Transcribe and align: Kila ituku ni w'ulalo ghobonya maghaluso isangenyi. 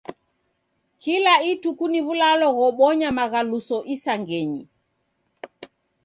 Kila 1.03 1.33
ituku 1.51 1.83
ni 1.91 1.99
w'ulalo 2.05 2.47
ghobonya 2.57 3.09
maghaluso 3.17 3.77
isangenyi. 3.95 4.63